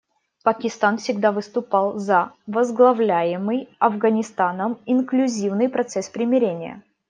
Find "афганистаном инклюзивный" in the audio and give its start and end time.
3.77-5.69